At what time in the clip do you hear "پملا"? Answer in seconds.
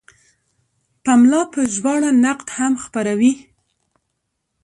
1.03-1.41